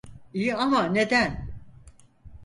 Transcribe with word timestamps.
İyi 0.33 0.55
ama 0.55 0.83
neden? 0.83 1.47